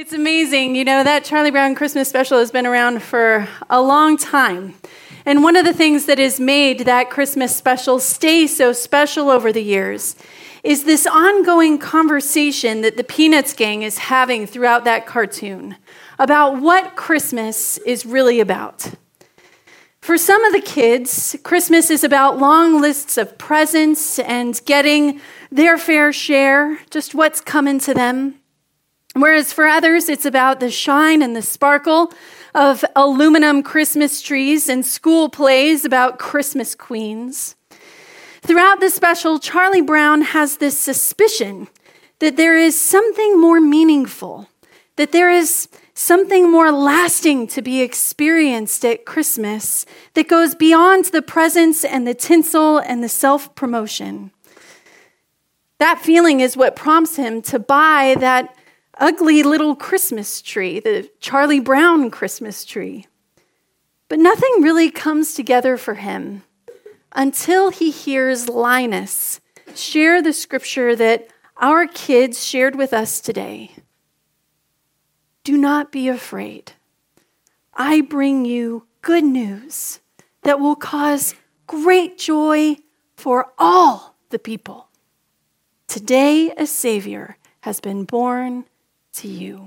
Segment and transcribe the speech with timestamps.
[0.00, 0.76] It's amazing.
[0.76, 4.72] You know, that Charlie Brown Christmas special has been around for a long time.
[5.26, 9.52] And one of the things that has made that Christmas special stay so special over
[9.52, 10.16] the years
[10.64, 15.76] is this ongoing conversation that the Peanuts gang is having throughout that cartoon
[16.18, 18.94] about what Christmas is really about.
[20.00, 25.20] For some of the kids, Christmas is about long lists of presents and getting
[25.52, 28.39] their fair share, just what's coming to them.
[29.14, 32.12] Whereas for others, it's about the shine and the sparkle
[32.54, 37.56] of aluminum Christmas trees and school plays about Christmas queens.
[38.42, 41.68] Throughout this special, Charlie Brown has this suspicion
[42.20, 44.48] that there is something more meaningful,
[44.96, 49.84] that there is something more lasting to be experienced at Christmas
[50.14, 54.30] that goes beyond the presents and the tinsel and the self promotion.
[55.78, 58.54] That feeling is what prompts him to buy that
[59.00, 63.06] ugly little Christmas tree, the Charlie Brown Christmas tree.
[64.08, 66.42] But nothing really comes together for him
[67.12, 69.40] until he hears Linus
[69.74, 73.72] share the scripture that our kids shared with us today.
[75.42, 76.72] Do not be afraid.
[77.74, 80.00] I bring you good news
[80.42, 81.34] that will cause
[81.66, 82.76] great joy
[83.16, 84.88] for all the people.
[85.86, 88.64] Today, a Savior has been born
[89.14, 89.66] to you.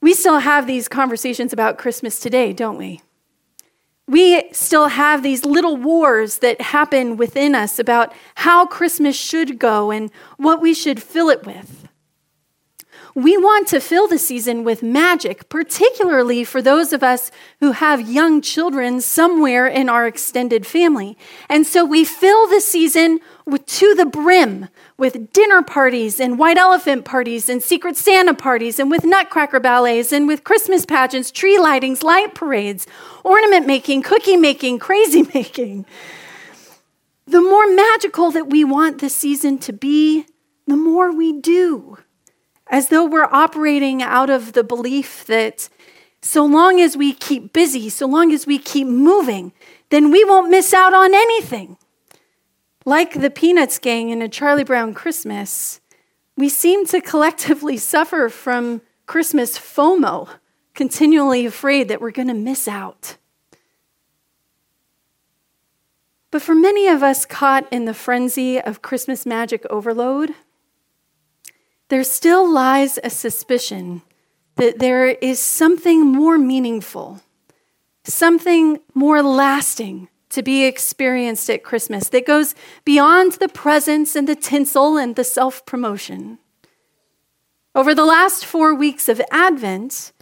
[0.00, 3.00] We still have these conversations about Christmas today, don't we?
[4.06, 9.90] We still have these little wars that happen within us about how Christmas should go
[9.90, 11.88] and what we should fill it with.
[13.14, 17.30] We want to fill the season with magic, particularly for those of us
[17.60, 21.16] who have young children somewhere in our extended family.
[21.48, 26.56] And so we fill the season with, to the brim with dinner parties and white
[26.56, 31.58] elephant parties and secret Santa parties and with nutcracker ballets and with Christmas pageants, tree
[31.58, 32.86] lightings, light parades,
[33.22, 35.84] ornament making, cookie making, crazy making.
[37.26, 40.26] The more magical that we want the season to be,
[40.66, 41.98] the more we do
[42.68, 45.68] as though we're operating out of the belief that
[46.22, 49.52] so long as we keep busy, so long as we keep moving,
[49.90, 51.76] then we won't miss out on anything.
[52.84, 55.80] Like the Peanuts gang in a Charlie Brown Christmas,
[56.36, 60.28] we seem to collectively suffer from Christmas FOMO,
[60.74, 63.16] continually afraid that we're going to miss out.
[66.30, 70.34] But for many of us caught in the frenzy of Christmas magic overload,
[71.88, 74.02] there still lies a suspicion
[74.56, 77.20] that there is something more meaningful,
[78.04, 84.36] something more lasting to be experienced at Christmas that goes beyond the presents and the
[84.36, 86.38] tinsel and the self promotion.
[87.74, 90.12] Over the last four weeks of Advent,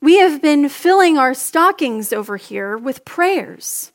[0.00, 3.92] we have been filling our stockings over here with prayers,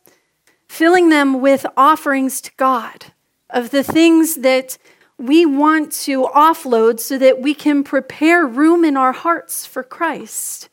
[0.69, 3.05] filling them with offerings to God
[3.49, 4.77] of the things that
[5.17, 10.69] we want to offload so that we can prepare room in our hearts for Christ.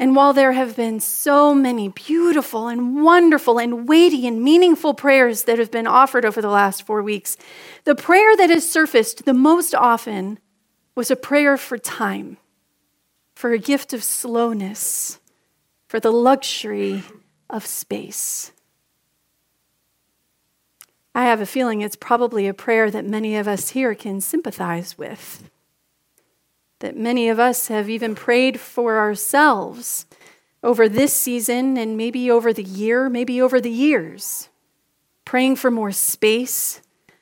[0.00, 5.44] And while there have been so many beautiful and wonderful and weighty and meaningful prayers
[5.44, 7.36] that have been offered over the last four weeks,
[7.84, 10.38] the prayer that has surfaced the most often
[10.94, 12.38] was a prayer for time,
[13.34, 15.20] for a gift of slowness,
[15.86, 17.02] for the luxury
[17.50, 18.52] of space.
[21.14, 24.96] I have a feeling it's probably a prayer that many of us here can sympathize
[24.96, 25.50] with.
[26.80, 30.06] That many of us have even prayed for ourselves
[30.62, 34.48] over this season and maybe over the year, maybe over the years.
[35.24, 36.80] Praying for more space,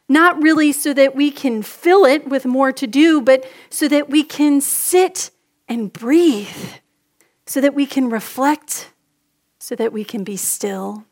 [0.08, 4.08] not really so that we can fill it with more to do, but so that
[4.08, 5.30] we can sit
[5.68, 6.72] and breathe,
[7.46, 8.92] so that we can reflect,
[9.58, 11.04] so that we can be still.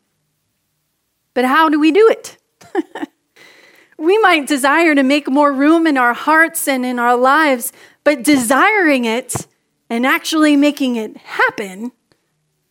[1.35, 2.39] But how do we do it?
[3.99, 7.73] we might desire to make more room in our hearts and in our lives,
[8.07, 9.49] but desiring it
[9.91, 11.91] and actually making it happen,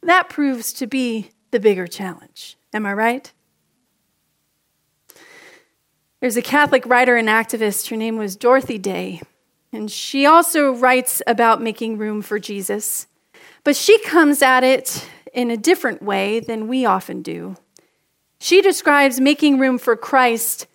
[0.01, 2.57] that proves to be the bigger challenge.
[2.73, 3.33] Am I right?
[6.21, 7.89] There's a Catholic writer and activist.
[7.89, 9.21] Her name was Dorothy Day.
[9.73, 13.07] And she also writes about making room for Jesus.
[13.65, 17.57] But she comes at it in a different way than we often do.
[18.39, 20.67] She describes making room for Christ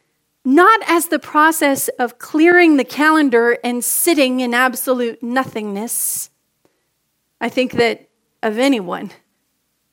[0.45, 6.31] not as the process of clearing the calendar and sitting in absolute nothingness.
[7.41, 8.09] I think that
[8.43, 9.11] of anyone,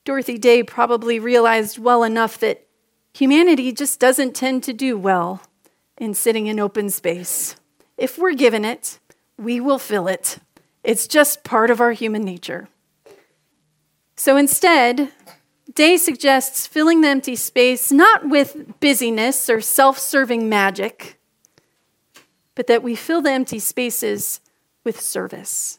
[0.04, 2.66] Dorothy Day probably realized well enough that
[3.12, 5.42] humanity just doesn't tend to do well
[5.98, 7.56] in sitting in open space.
[7.96, 8.98] If we're given it,
[9.36, 10.38] we will fill it.
[10.82, 12.68] It's just part of our human nature.
[14.16, 15.10] So instead,
[15.74, 21.18] Day suggests filling the empty space not with busyness or self serving magic,
[22.54, 24.40] but that we fill the empty spaces
[24.84, 25.78] with service.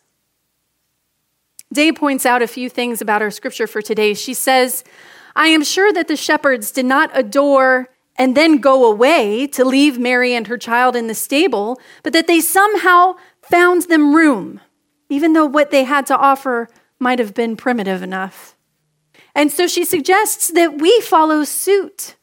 [1.71, 4.13] Day points out a few things about our scripture for today.
[4.13, 4.83] She says,
[5.35, 9.97] I am sure that the shepherds did not adore and then go away to leave
[9.97, 14.59] Mary and her child in the stable, but that they somehow found them room,
[15.09, 16.67] even though what they had to offer
[16.99, 18.57] might have been primitive enough.
[19.39, 22.17] And so she suggests that we follow suit.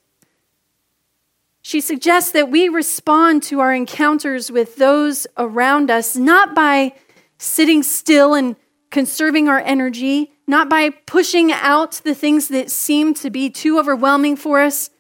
[1.63, 6.93] She suggests that we respond to our encounters with those around us not by
[7.39, 8.55] sitting still and
[8.91, 14.37] conserving our energy, not by pushing out the things that seem to be too overwhelming
[14.37, 14.91] for us,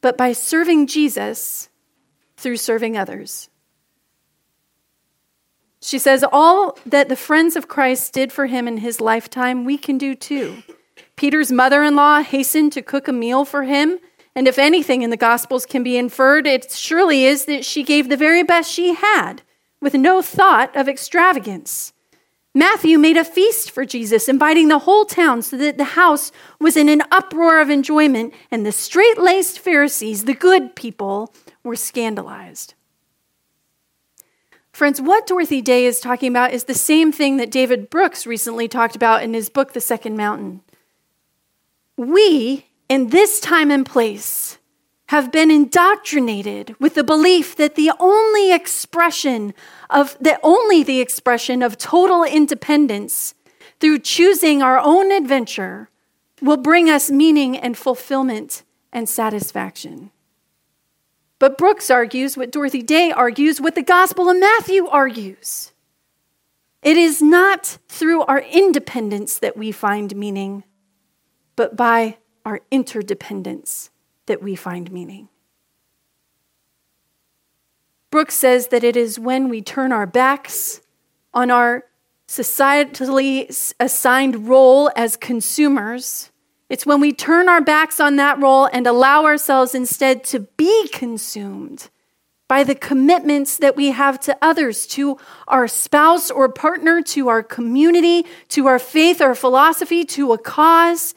[0.00, 1.68] but by serving Jesus
[2.38, 3.50] through serving others.
[5.82, 9.76] She says, All that the friends of Christ did for him in his lifetime, we
[9.76, 10.62] can do too.
[11.18, 13.98] Peter's mother in law hastened to cook a meal for him.
[14.36, 18.08] And if anything in the Gospels can be inferred, it surely is that she gave
[18.08, 19.42] the very best she had
[19.80, 21.92] with no thought of extravagance.
[22.54, 26.30] Matthew made a feast for Jesus, inviting the whole town so that the house
[26.60, 31.76] was in an uproar of enjoyment, and the straight laced Pharisees, the good people, were
[31.76, 32.74] scandalized.
[34.72, 38.68] Friends, what Dorothy Day is talking about is the same thing that David Brooks recently
[38.68, 40.62] talked about in his book, The Second Mountain.
[41.98, 44.58] We, in this time and place,
[45.06, 49.52] have been indoctrinated with the belief that the only expression
[49.90, 53.34] of that only the expression of total independence
[53.80, 55.90] through choosing our own adventure
[56.40, 58.62] will bring us meaning and fulfillment
[58.92, 60.12] and satisfaction.
[61.40, 65.72] But Brooks argues what Dorothy Day argues, what the Gospel of Matthew argues.
[66.80, 70.62] It is not through our independence that we find meaning,
[71.58, 73.90] but by our interdependence
[74.26, 75.28] that we find meaning.
[78.12, 80.80] Brooks says that it is when we turn our backs
[81.34, 81.84] on our
[82.28, 86.30] societally assigned role as consumers.
[86.68, 90.86] It's when we turn our backs on that role and allow ourselves instead to be
[90.92, 91.90] consumed
[92.46, 95.18] by the commitments that we have to others, to
[95.48, 101.16] our spouse or partner, to our community, to our faith or philosophy, to a cause.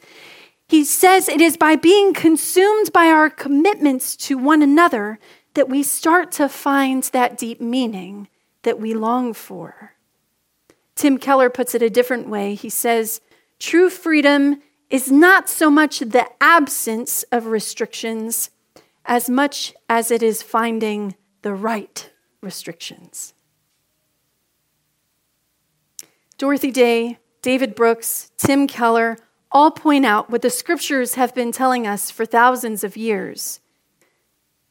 [0.72, 5.18] He says it is by being consumed by our commitments to one another
[5.52, 8.26] that we start to find that deep meaning
[8.62, 9.92] that we long for.
[10.94, 12.54] Tim Keller puts it a different way.
[12.54, 13.20] He says,
[13.58, 18.48] True freedom is not so much the absence of restrictions
[19.04, 22.10] as much as it is finding the right
[22.40, 23.34] restrictions.
[26.38, 29.18] Dorothy Day, David Brooks, Tim Keller,
[29.52, 33.60] all point out what the scriptures have been telling us for thousands of years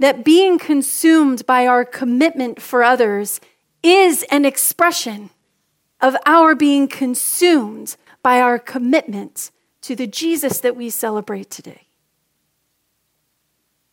[0.02, 3.40] that being consumed by our commitment for others
[3.84, 5.30] is an expression
[6.02, 9.52] of our being consumed by our commitment
[9.82, 11.88] to the Jesus that we celebrate today.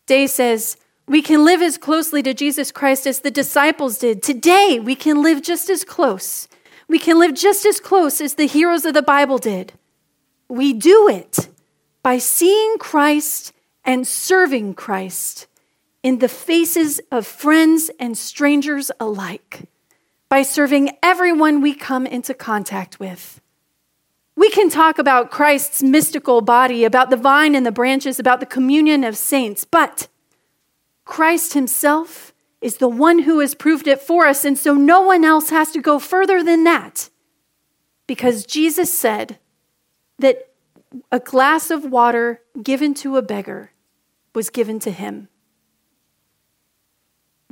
[0.07, 4.23] Day says, we can live as closely to Jesus Christ as the disciples did.
[4.23, 6.49] Today, we can live just as close.
[6.87, 9.73] We can live just as close as the heroes of the Bible did.
[10.49, 11.49] We do it
[12.03, 13.53] by seeing Christ
[13.85, 15.47] and serving Christ
[16.03, 19.69] in the faces of friends and strangers alike,
[20.29, 23.41] by serving everyone we come into contact with.
[24.37, 28.47] We can talk about Christ's mystical body, about the vine and the branches, about the
[28.47, 30.07] communion of saints, but
[31.05, 35.25] Christ himself is the one who has proved it for us, and so no one
[35.25, 37.11] else has to go further than that.
[38.07, 39.39] Because Jesus said,
[40.19, 40.51] that
[41.13, 43.73] a glass of water given to a beggar
[44.35, 45.29] was given to him.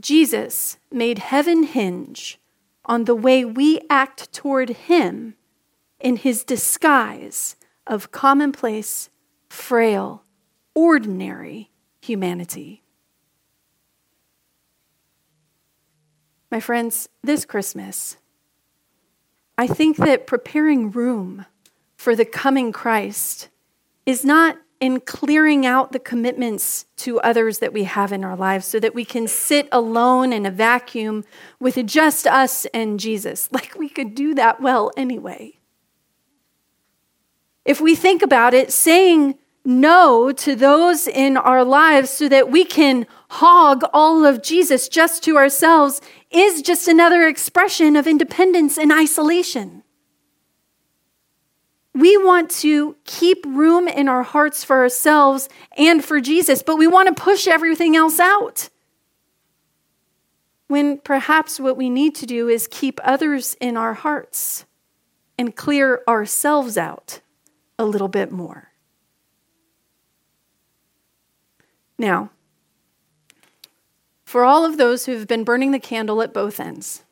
[0.01, 2.39] Jesus made heaven hinge
[2.85, 5.35] on the way we act toward him
[6.01, 7.57] in his disguise
[7.87, 9.09] of commonplace,
[9.49, 10.23] frail,
[10.75, 11.71] ordinary
[12.01, 12.83] humanity.
[16.51, 18.17] My friends, this Christmas,
[19.59, 21.47] I think that preparing room
[22.07, 23.49] for the coming Christ
[24.07, 28.65] is not in clearing out the commitments to others that we have in our lives
[28.65, 31.25] so that we can sit alone in a vacuum
[31.59, 33.49] with just us and Jesus.
[33.53, 35.59] Like we could do that well anyway.
[37.65, 42.65] If we think about it, saying no to those in our lives so that we
[42.65, 48.93] can hog all of Jesus just to ourselves is just another expression of independence and
[48.93, 49.83] isolation.
[51.97, 55.49] We want to keep room in our hearts for ourselves
[55.79, 58.69] and for Jesus, but we want to push everything else out.
[60.67, 64.67] When perhaps what we need to do is keep others in our hearts
[65.39, 67.21] and clear ourselves out
[67.79, 68.73] a little bit more.
[71.99, 72.29] Now,
[74.27, 77.05] for all of those who have been burning the candle at both ends,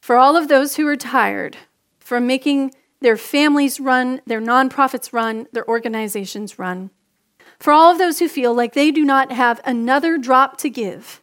[0.00, 1.58] for all of those who are tired
[1.98, 2.72] from making
[3.04, 6.88] their families run, their nonprofits run, their organizations run,
[7.58, 11.20] for all of those who feel like they do not have another drop to give,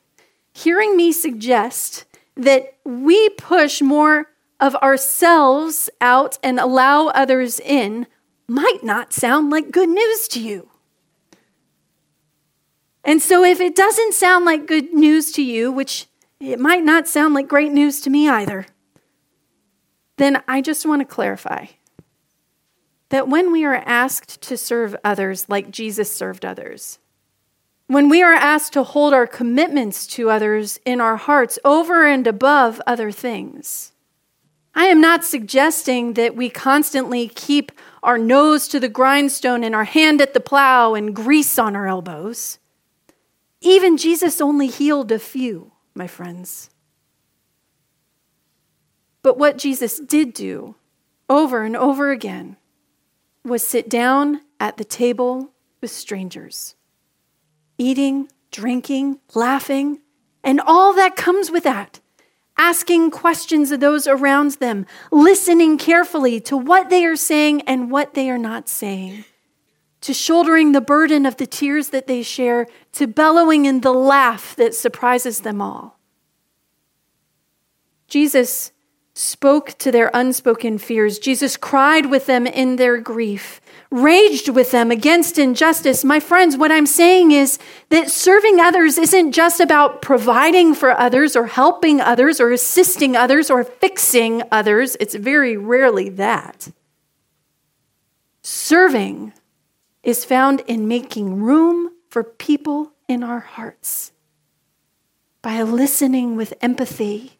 [0.53, 4.27] hearing me suggest that we push more
[4.59, 8.05] of ourselves out and allow others in
[8.47, 10.69] might not sound like good news to you.
[13.03, 16.05] And so, if it doesn't sound like good news to you, which
[16.39, 18.67] it might not sound like great news to me either,
[20.17, 21.67] then I just want to clarify
[23.09, 26.99] that when we are asked to serve others like Jesus served others,
[27.87, 32.25] when we are asked to hold our commitments to others in our hearts over and
[32.25, 33.91] above other things,
[34.73, 39.83] I am not suggesting that we constantly keep our nose to the grindstone and our
[39.83, 42.57] hand at the plow and grease on our elbows.
[43.59, 46.70] Even Jesus only healed a few, my friends.
[49.23, 50.75] But what Jesus did do
[51.29, 52.57] over and over again
[53.43, 56.75] was sit down at the table with strangers,
[57.77, 59.99] eating, drinking, laughing,
[60.43, 61.99] and all that comes with that.
[62.57, 68.13] Asking questions of those around them, listening carefully to what they are saying and what
[68.13, 69.23] they are not saying
[70.01, 74.55] to shouldering the burden of the tears that they share, to bellowing in the laugh
[74.55, 75.99] that surprises them all.
[78.07, 78.71] Jesus
[79.21, 81.19] spoke to their unspoken fears.
[81.19, 83.61] Jesus cried with them in their grief,
[83.91, 86.03] raged with them against injustice.
[86.03, 87.59] My friends, what I'm saying is
[87.89, 93.51] that serving others isn't just about providing for others or helping others or assisting others
[93.51, 94.97] or fixing others.
[94.99, 96.71] It's very rarely that.
[98.41, 99.33] Serving
[100.01, 104.13] is found in making room for people in our hearts
[105.43, 107.37] by listening with empathy,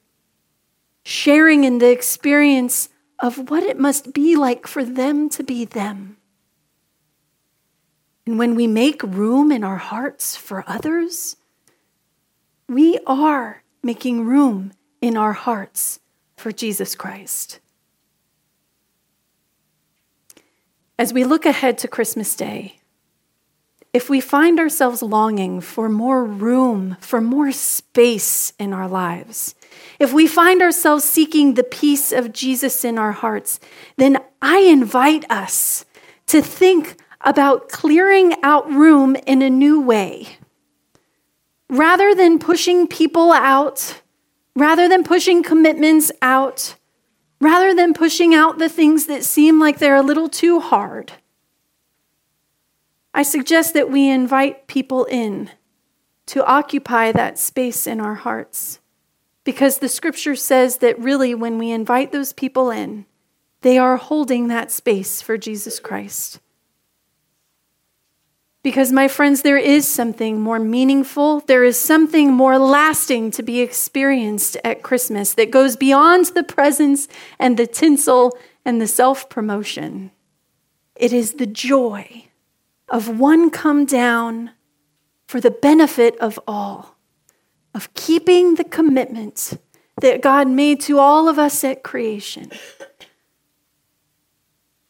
[1.04, 2.90] sharing in the experience
[3.20, 6.18] of what it must be like for them to be them.
[8.26, 11.36] And when we make room in our hearts for others,
[12.68, 16.00] we are making room in our hearts
[16.38, 17.60] for Jesus Christ.
[20.98, 22.78] As we look ahead to Christmas Day,
[23.92, 29.56] if we find ourselves longing for more room, for more space in our lives,
[30.00, 33.60] if we find ourselves seeking the peace of Jesus in our hearts,
[33.98, 35.86] then I invite us
[36.28, 40.38] to think about clearing out room in a new way.
[41.70, 44.02] Rather than pushing people out,
[44.56, 46.76] rather than pushing commitments out,
[47.40, 51.14] rather than pushing out the things that seem like they're a little too hard.
[53.14, 55.50] I suggest that we invite people in
[56.28, 58.80] to occupy that space in our hearts.
[59.44, 63.06] Because the scripture says that really, when we invite those people in,
[63.62, 66.40] they are holding that space for Jesus Christ.
[68.64, 73.60] Because, my friends, there is something more meaningful, there is something more lasting to be
[73.60, 77.08] experienced at Christmas that goes beyond the presents
[77.40, 80.12] and the tinsel and the self promotion.
[80.96, 82.26] It is the joy
[82.88, 84.52] of one come down
[85.26, 86.91] for the benefit of all,
[87.74, 89.54] of keeping the commitment
[90.02, 92.52] that God made to all of us at creation.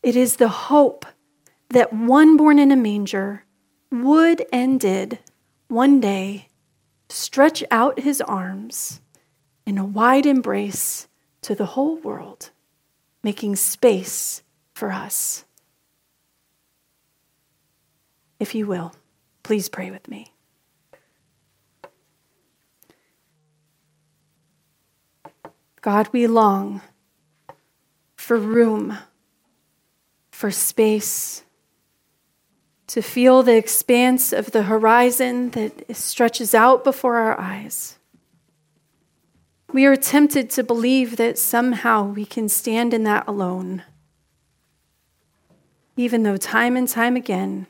[0.04, 1.06] It is the hope
[1.70, 3.46] that one born in a manger
[3.92, 5.20] would and did
[5.68, 6.48] one day
[7.10, 9.02] stretch out his arms
[9.66, 11.08] in a wide embrace
[11.42, 12.52] to the whole world,
[13.24, 14.42] making space
[14.74, 15.46] for us.
[18.40, 18.96] If you will,
[19.44, 20.31] please pray with me.
[25.82, 26.82] God, we long
[28.16, 28.98] for room,
[30.30, 31.44] for space
[32.86, 37.98] to feel the expanse of the horizon that stretches out before our eyes.
[39.72, 43.84] We are tempted to believe that somehow we can stand in that alone,
[45.96, 47.68] even though time and time again,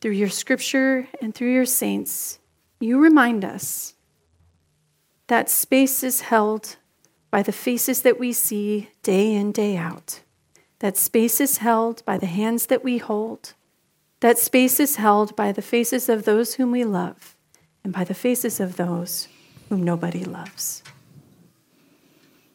[0.00, 2.38] through your scripture and through your saints,
[2.80, 3.94] you remind us
[5.28, 6.76] that space is held
[7.34, 10.20] by the faces that we see day in, day out.
[10.78, 13.54] That space is held by the hands that we hold.
[14.20, 17.34] That space is held by the faces of those whom we love
[17.82, 19.26] and by the faces of those
[19.68, 20.84] whom nobody loves.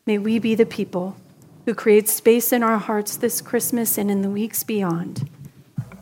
[0.05, 1.17] May we be the people
[1.65, 5.29] who create space in our hearts this Christmas and in the weeks beyond,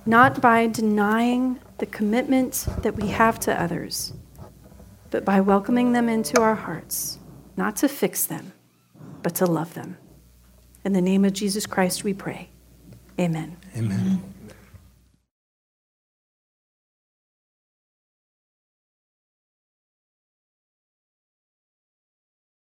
[0.05, 4.13] not by denying the commitment that we have to others,
[5.09, 7.17] but by welcoming them into our hearts,
[7.55, 8.53] not to fix them,
[9.27, 9.97] but to love them.
[10.85, 12.47] In the name of Jesus Christ, we pray.
[13.19, 13.57] Amen.
[13.75, 14.23] Amen.